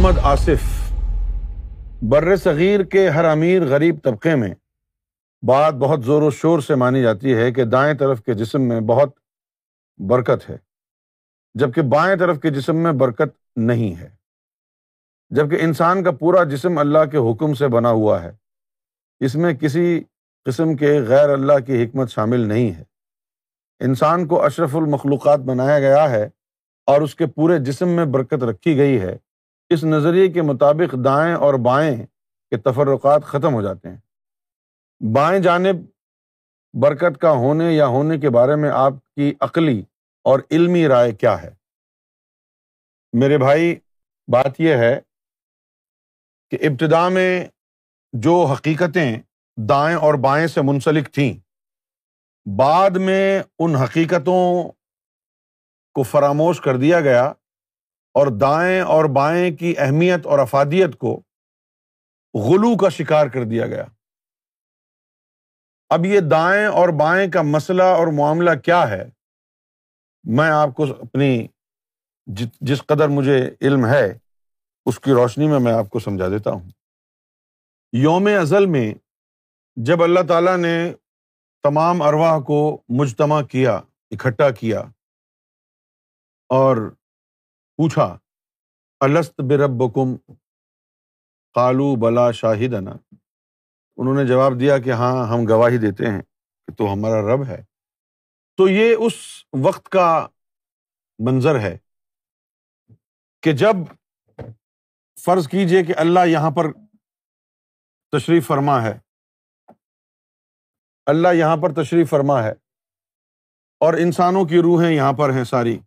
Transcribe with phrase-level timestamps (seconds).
[0.00, 0.92] محمد آصف،
[2.02, 4.54] بر صغیر کے ہر امیر غریب طبقے میں
[5.42, 8.80] بات بہت زور و شور سے مانی جاتی ہے کہ دائیں طرف کے جسم میں
[8.80, 9.10] بہت
[9.98, 10.56] برکت ہے،
[11.54, 14.08] جبکہ بائیں طرف کے جسم میں برکت نہیں ہے۔
[15.30, 18.32] جبکہ انسان کا پورا جسم اللہ کے حکم سے بنا ہوا ہے،
[19.20, 20.02] اس میں کسی
[20.44, 22.82] قسم کے غیر اللہ کی حکمت شامل نہیں ہے۔
[23.80, 26.28] انسان کو اشرف المخلوقات بنایا گیا ہے
[26.86, 29.16] اور اس کے پورے جسم میں برکت رکھی گئی ہے۔
[29.70, 32.06] اس نظریے کے مطابق دائیں اور بائیں
[32.50, 33.96] کے تفرقات ختم ہو جاتے ہیں۔
[35.14, 35.76] بائیں جانب
[36.72, 39.82] برکت کا ہونے یا ہونے کے بارے میں آپ کی عقلی
[40.24, 41.54] اور علمی رائے کیا ہے؟
[43.12, 43.76] میرے بھائی،
[44.32, 45.00] بات یہ ہے
[46.50, 47.46] کہ ابتدا میں
[48.12, 49.18] جو حقیقتیں
[49.68, 51.34] دائیں اور بائیں سے منسلک تھیں،
[52.58, 54.72] بعد میں ان حقیقتوں
[55.94, 57.32] کو فراموش کر دیا گیا۔
[58.20, 61.22] اور دائیں اور بائیں کی اہمیت اور افادیت کو
[62.34, 63.84] غلو کا شکار کر دیا گیا۔
[65.90, 69.04] اب یہ دائیں اور بائیں کا مسئلہ اور معاملہ کیا ہے؟
[70.24, 71.46] میں آپ کو اپنی
[72.60, 74.18] جس قدر مجھے علم ہے،
[74.86, 76.70] اس کی روشنی میں میں آپ کو سمجھا دیتا ہوں۔
[77.92, 78.94] یوم ازل میں
[79.76, 80.94] جب اللہ تعالیٰ نے
[81.62, 84.80] تمام ارواح کو مجتمع کیا، اکٹھا کیا
[86.48, 86.90] اور
[87.80, 88.18] پوچھا،
[89.00, 90.16] الست برب کم
[91.54, 92.74] کالو بلا شاہد
[93.96, 96.22] انہوں نے جواب دیا کہ ہاں ہم گواہی دیتے ہیں
[96.66, 97.64] کہ تو ہمارا رب ہے۔
[98.56, 99.12] تو یہ اس
[99.62, 100.28] وقت کا
[101.18, 101.78] منظر ہے
[103.42, 103.74] کہ جب
[105.20, 106.72] فرض کیجیے کہ اللہ یہاں پر
[108.12, 108.98] تشریف فرما ہے۔
[111.06, 112.52] اللہ یہاں پر تشریف فرما ہے
[113.80, 115.78] اور انسانوں کی روحیں یہاں پر ہیں ساری۔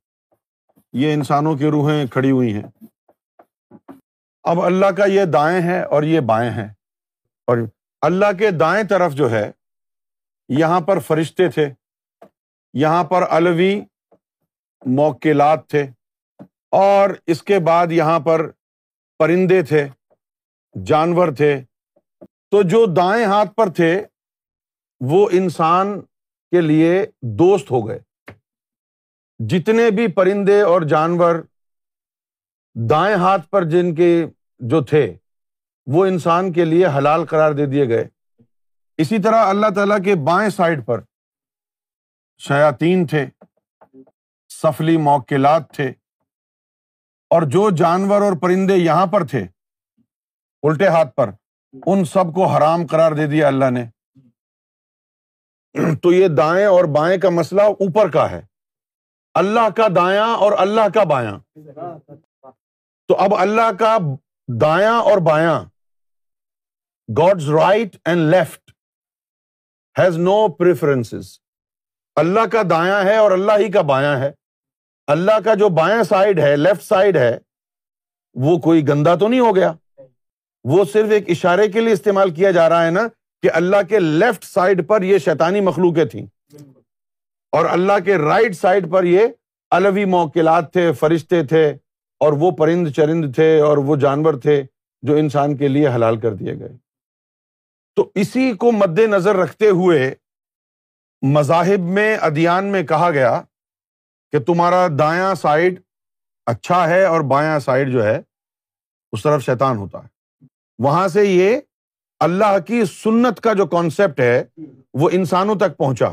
[0.93, 2.85] یہ انسانوں کی روحیں کھڑی ہوئی ہیں۔
[4.43, 6.67] اب اللہ کا یہ دائیں ہے اور یہ بائیں ہیں۔
[7.47, 7.57] اور
[8.01, 9.51] اللہ کے دائیں طرف جو ہے،
[10.49, 11.69] یہاں پر فرشتے تھے،
[12.73, 13.81] یہاں پر الوی
[14.85, 15.85] موکلات تھے،
[16.71, 18.49] اور اس کے بعد یہاں پر
[19.19, 19.87] پرندے تھے،
[20.85, 21.61] جانور تھے۔
[22.51, 24.05] تو جو دائیں ہاتھ پر تھے،
[24.99, 26.01] وہ انسان
[26.51, 27.99] کے لیے دوست ہو گئے۔
[29.49, 31.35] جتنے بھی پرندے اور جانور
[32.89, 34.25] دائیں ہاتھ پر جن کے
[34.59, 35.17] جو تھے،
[35.85, 38.07] وہ انسان کے لیے حلال قرار دے دیے گئے۔
[38.97, 41.01] اسی طرح اللہ تعالیٰ کے بائیں سائڈ پر
[42.37, 43.25] شیاتین تھے،
[44.49, 45.89] سفلی موکلات تھے،
[47.29, 49.45] اور جو جانور اور پرندے یہاں پر تھے،
[50.63, 51.29] الٹے ہاتھ پر،
[51.85, 53.85] ان سب کو حرام قرار دے دیا اللہ نے۔
[55.95, 58.52] تو یہ دائیں اور بائیں کا مسئلہ اوپر کا ہے۔
[59.33, 61.39] اللہ کا دایاں اور اللہ کا بایاں۔
[63.07, 63.97] تو اب اللہ کا
[64.61, 65.63] دایاں اور بایاں۔
[67.17, 68.71] God's right and left
[69.99, 71.39] has no preference
[72.15, 74.31] اللہ کا دایاں ہے اور اللہ ہی کا بایاں ہے۔
[75.07, 77.37] اللہ کا جو بایاں سائڈ ہے لیفٹ سائڈ ہے،
[78.33, 79.73] وہ کوئی گندا تو نہیں ہو گیا۔
[80.63, 83.01] وہ صرف ایک اشارے کے لیے استعمال کیا جا رہا ہے نا
[83.41, 86.27] کہ اللہ کے لیفٹ سائڈ پر یہ شیطانی مخلوقیں تھیں۔
[87.53, 89.27] اور اللہ کے رائٹ سائڈ پر یہ
[89.71, 91.77] الوی موکلات تھے، فرشتے تھے،
[92.19, 94.63] اور وہ پرند چرند تھے، اور وہ جانور تھے
[95.01, 96.77] جو انسان کے لیے حلال کر دیے گئے۔
[97.95, 100.15] تو اسی کو مد نظر رکھتے ہوئے
[101.21, 103.41] مذاہب میں، ادیان میں کہا گیا
[104.31, 105.79] کہ تمہارا دایاں سائڈ
[106.45, 108.21] اچھا ہے اور بایاں سائڈ جو ہے،
[109.11, 110.07] اس طرف شیطان ہوتا ہے۔
[110.79, 111.57] وہاں سے یہ
[112.19, 114.43] اللہ کی سنت کا جو کانسیپٹ ہے،
[114.93, 116.11] وہ انسانوں تک پہنچا۔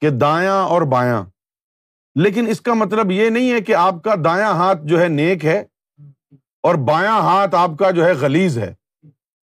[0.00, 1.24] کہ دایاں اور بایاں۔
[2.14, 5.44] لیکن اس کا مطلب یہ نہیں ہے کہ آپ کا دایاں ہاتھ جو ہے نیک
[5.44, 5.64] ہے
[6.62, 8.74] اور بایاں ہاتھ آپ کا جو ہے گلیز ہے۔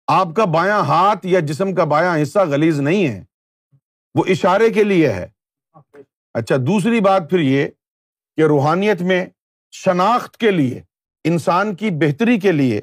[0.08, 3.24] آپ کا بایاں ہاتھ یا جسم کا بایاں حصہ گلیز نہیں ہے۔
[4.16, 5.28] وہ اشارے کے لیے ہے۔
[6.34, 7.68] اچھا دوسری بات پھر یہ
[8.36, 9.26] کہ روحانیت میں
[9.72, 10.82] شناخت کے لیے،
[11.24, 12.82] انسان کی بہتری کے لیے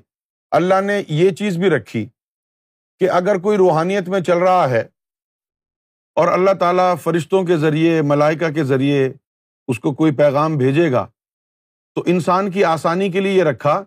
[0.51, 2.09] اللہ نے یہ چیز بھی رکھی
[3.01, 4.85] کہ اگر کوئی روحانیت میں چل رہا ہے
[6.17, 9.13] اور اللہ تعالیٰ فرشتوں کے ذریعے، ملائکہ کے ذریعے
[9.69, 11.07] اس کو کوئی پیغام بھیجے گا۔
[11.95, 13.85] تو انسان کی آسانی کے لیے یہ رکھا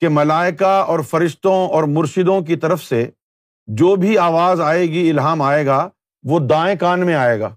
[0.00, 3.10] کہ ملائکہ اور فرشتوں اور مرشدوں کی طرف سے
[3.66, 5.88] جو بھی آواز آئے گی، الہام آئے گا،
[6.22, 7.56] وہ دائیں کان میں آئے گا۔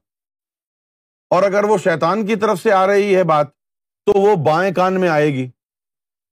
[1.29, 3.51] اور اگر وہ شیطان کی طرف سے آ رہی ہے بات،
[4.05, 5.49] تو وہ بائیں کان میں آئے گی۔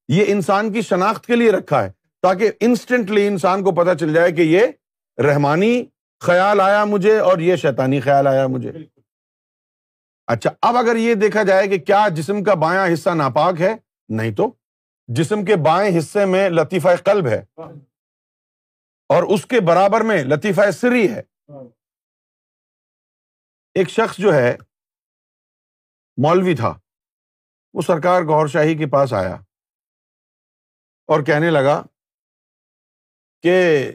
[0.08, 1.92] یہ انسان کی شناخت کے لیے رکھا ہے
[2.22, 4.62] تاکہ انسٹنٹلی انسان کو پتا چل جائے کہ یہ
[5.22, 5.86] رحمانی
[6.22, 8.72] خیال آیا مجھے اور یہ شیطانی خیال آیا مجھے۔
[10.28, 13.76] اچھا اب اگر یہ دیکھا جائے کہ کیا جسم کا بایاں حصہ ناپاک ہے
[14.10, 14.54] نہیں تو۔
[15.08, 17.44] جسم کے بائیں حصے میں لطیفہ قلب ہے۔
[19.10, 21.22] اور اس کے برابر میں لطیفہ سری ہے۔
[23.74, 24.58] ایک شخص جو ہے
[26.18, 26.80] مولوی تھا۔
[27.74, 29.36] وہ سرکار گور شاہی کے پاس آیا۔
[31.08, 31.84] اور کہنے لگا
[33.42, 33.86] کہ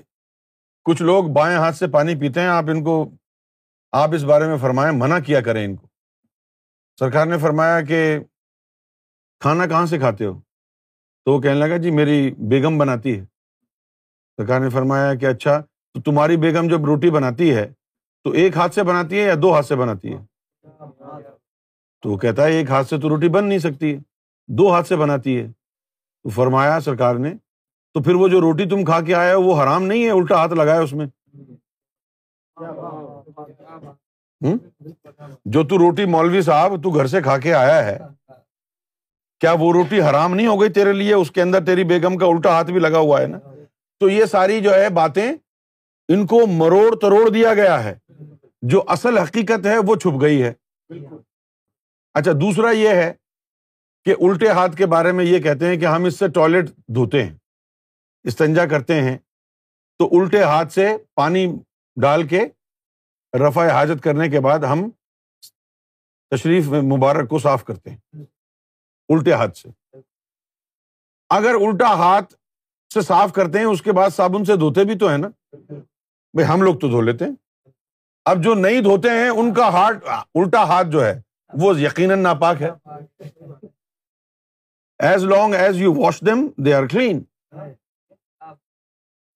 [0.87, 3.11] کچھ لوگ بائیں ہاتھ سے پانی پیتے ہیں، آپ ان کو،
[3.93, 5.87] آپ اس بارے میں فرمائیں، منع کیا کریں ان کو۔
[6.99, 8.19] سرکار نے فرمایا کہ
[9.41, 10.41] کھانا کہاں سے کھاتے ہو؟
[11.25, 13.25] تو وہ کہنے لگا جی میری بیگم بناتی ہے۔
[14.37, 15.61] سرکار نے فرمایا کہ اچھا
[15.94, 17.73] تو تمہاری بیگم جب روٹی بناتی ہے،
[18.25, 20.19] تو ایک ہاتھ سے بناتی ہے یا دو ہاتھ سے بناتی ہے؟
[22.03, 23.99] تو وہ کہتا ہے، ایک ہاتھ سے تو روٹی بن نہیں سکتی ہے،
[24.49, 25.53] دو ہاتھ سے بناتی ہے۔
[26.23, 27.35] تو فرمایا سرکار نے
[27.97, 30.53] تو پھر وہ جو روٹی تم کھا کے آیا وہ حرام نہیں ہے؟ الٹا ہاتھ
[30.53, 31.07] لگایا اس میں۔
[35.45, 37.99] جو تو روٹی مولوی صاحب تو گھر سے کھا کے آیا ہے،
[39.41, 42.27] کیا وہ روٹی حرام نہیں ہو گئی تیرے لیے؟ اس کے اندر تیری بیگم کا
[42.27, 43.39] الٹا ہاتھ بھی لگا ہوا ہے نا؟
[44.01, 45.33] تو یہ ساری جو ہے باتیں
[46.09, 47.95] ان کو مروڑ تروڑ دیا گیا ہے۔
[48.63, 50.53] جو اصل حقیقت ہے وہ چھپ گئی ہے۔
[52.15, 53.13] اچھا دوسرا یہ ہے
[54.05, 57.25] کہ الٹے ہاتھ کے بارے میں یہ کہتے ہیں کہ ہم اس سے ٹوائلٹ دھوتے
[57.25, 57.46] ہیں۔
[58.26, 59.17] استنجا کرتے ہیں،
[59.99, 61.46] تو الٹے ہاتھ سے پانی
[61.96, 62.44] ڈال کے
[63.49, 64.90] رفع حاجت کرنے کے بعد ہم
[66.31, 68.25] تشریف مبارک کو صاف کرتے ہیں،
[69.08, 69.69] الٹے ہاتھ سے۔
[71.31, 72.34] اگر الٹا ہاتھ
[72.94, 75.28] سے صاف کرتے ہیں، اس کے بعد صابن سے دھوتے بھی تو ہے نا۔
[76.34, 77.34] بھائی ہم لوگ تو دھو لیتے ہیں۔
[78.25, 81.14] اب جو نہیں دھوتے ہیں، ان کا ہاتھ الٹا ہاتھ جو ہے،
[81.52, 82.70] وہ یقیناً ناپاک ہے۔
[84.99, 87.23] As long as you wash them they are clean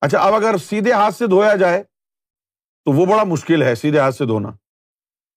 [0.00, 1.82] اچھا اب اگر سیدھے ہاتھ سے دھویا جائے
[2.84, 4.50] تو وہ بڑا مشکل ہے، سیدھے ہاتھ سے دھونا۔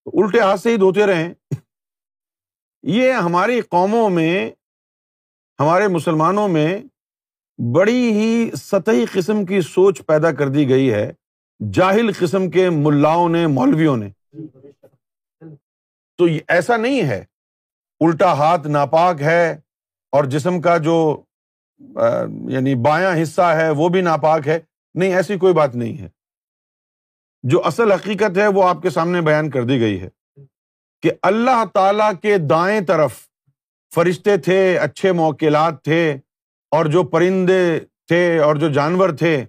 [0.05, 1.33] تو الٹے ہاتھ سے ہی دھوتے رہیں۔
[2.83, 4.51] یہ ہماری قوموں میں،
[5.59, 6.81] ہمارے مسلمانوں میں
[7.75, 11.13] بڑی ہی سطحی قسم کی سوچ پیدا کر دی گئی ہے۔
[11.71, 14.09] جاہل قسم کے ملاؤں نے، مولویوں نے۔
[16.17, 17.25] تو ایسا نہیں ہے۔
[17.99, 19.51] الٹا ہاتھ ناپاک ہے
[20.11, 21.23] اور جسم کا جو
[22.47, 24.59] یعنی بایاں حصہ ہے، وہ بھی ناپاک ہے۔
[24.93, 26.09] نہیں، ایسی کوئی بات نہیں ہے۔
[27.43, 30.09] جو اصل حقیقت ہے، وہ آپ کے سامنے بیان کر دی گئی ہے
[31.01, 33.27] کہ اللہ تعالی کے دائیں طرف
[33.95, 36.17] فرشتے تھے، اچھے موکلات تھے،
[36.71, 39.45] اور جو پرندے تھے، اور جو جانور تھے،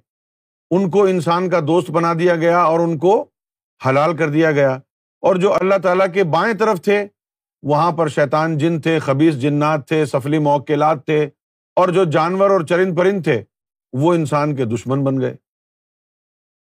[0.71, 3.27] ان کو انسان کا دوست بنا دیا گیا اور ان کو
[3.89, 4.73] حلال کر دیا گیا۔
[5.21, 7.07] اور جو اللہ تعالیٰ کے بائیں طرف تھے،
[7.63, 11.29] وہاں پر شیطان جن تھے خبیص جنات تھے، سفلی موکلات تھے
[11.77, 13.45] اور جو جانور اور چرند پرند تھے
[13.93, 15.37] وہ انسان کے دشمن بن گئے۔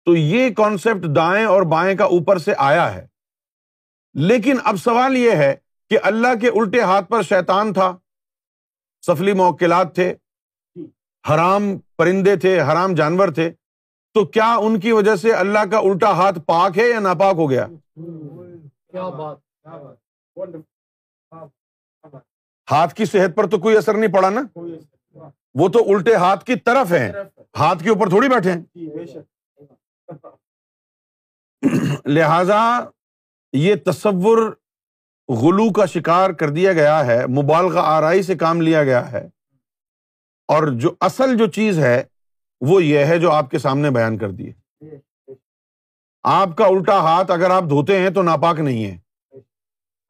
[0.05, 3.07] تو یہ کانسیپٹ دائیں اور بائیں کا اوپر سے آیا ہے۔
[4.15, 5.55] لیکن اب سوال یہ ہے
[5.91, 7.97] کہ اللہ کے الٹے ہاتھ پر شیطان تھا
[9.07, 10.15] سفلی موکلات تھے
[11.31, 13.51] حرام پرندے تھے حرام جانور تھے
[14.15, 17.51] تو کیا ان کی وجہ سے اللہ کا الٹا ہاتھ پاک ہے یا ناپاک ہو
[17.51, 17.67] گیا؟
[22.71, 24.41] ہاتھ کی صحت پر تو کوئی اثر نہیں پڑا نا؟
[25.55, 27.13] وہ تو الٹے ہاتھ کی طرف ہے
[27.59, 28.53] ہاتھ کے اوپر تھوڑی بیٹھے
[32.05, 32.81] لہذا
[33.53, 34.39] یہ تصور
[35.29, 39.29] غلو کا شکار کر دیا گیا ہے مبالغہ آرائی سے کام لیا گیا ہے۔
[40.49, 42.03] اور جو اصل جو چیز ہے
[42.61, 44.51] وہ یہ ہے جو آپ کے سامنے بیان کر دی
[46.23, 48.99] آپ کا الٹا ہاتھ اگر آپ دھوتے ہیں تو ناپاک نہیں ہے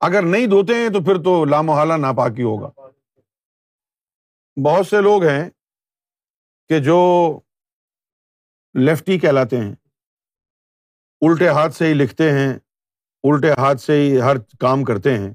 [0.00, 2.81] اگر نہیں دھوتے ہیں تو پھر تو لامحالہ ناپاک ہی ہوگا۔
[4.56, 5.50] بہت سے لوگ ہیں
[6.68, 7.40] کہ جو
[8.74, 9.72] لیفٹی کہلاتے ہیں،
[11.20, 12.54] الٹے ہاتھ سے ہی لکھتے ہیں،
[13.24, 15.34] الٹے ہاتھ سے ہی ہر کام کرتے ہیں۔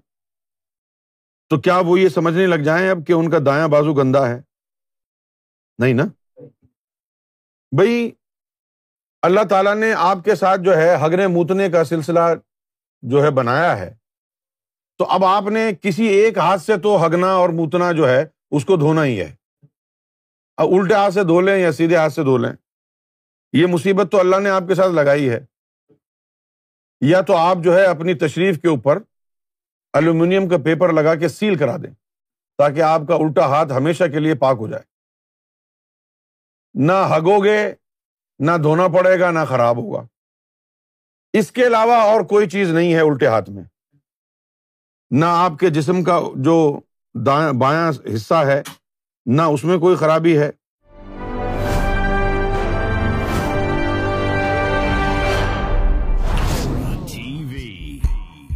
[1.50, 4.42] تو کیا وہ یہ سمجھنے لگ جائیں اب کہ ان کا دایاں بازو گندا ہے؟
[5.80, 6.04] نہیں نا؟
[7.72, 8.12] بھائی
[9.22, 12.20] اللہ تعالیٰ نے آپ کے ساتھ جو ہے ہگنے موتنے کا سلسلہ
[13.02, 13.96] جو ہے بنایا ہے۔
[14.98, 18.66] تو اب آپ نے کسی ایک ہاتھ سے تو ہگنا اور موتنا جو ہے اس
[18.66, 19.36] کو دھونا ہی ہے۔
[20.58, 22.54] اب الٹے ہاتھ سے دھو لیں یا سیدھے ہاتھ سے دھو لیں۔
[23.54, 25.40] یہ مصیبت تو اللہ نے آپ کے ساتھ لگائی ہے۔
[27.02, 29.00] یا تو آپ جو ہے اپنی تشریف کے اوپر
[29.94, 31.94] الومینیم کا پیپر لگا کے سیل کرا دیں
[32.58, 34.84] تاکہ آپ کا الٹا ہاتھ ہمیشہ کے لیے پاک ہو جائے۔
[36.74, 37.74] نہ ہگو گے،
[38.40, 40.08] نہ دھونا پڑے گا، نہ خراب ہوگا۔
[41.34, 43.64] اس کے علاوہ اور کوئی چیز نہیں ہے الٹے ہاتھ میں۔
[45.12, 46.80] نہ آپ کے جسم کا جو
[47.54, 48.62] بایاں حصہ ہے،
[49.26, 50.52] نہ اس میں کوئی خرابی ہے۔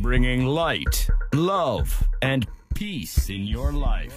[0.03, 1.77] Bringing light love
[2.21, 2.45] and
[2.79, 4.11] peace in your life